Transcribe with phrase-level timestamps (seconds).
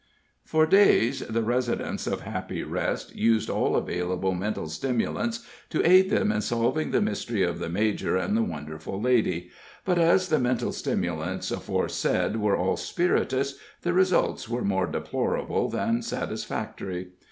[0.43, 6.31] For days the residents of Happy Rest used all available mental stimulants to aid them
[6.31, 9.51] in solving the mystery of the major and the wonderful lady;
[9.85, 16.01] but, as the mental stimulants aforesaid were all spirituous, the results were more deplorable than
[16.01, 17.09] satisfactory.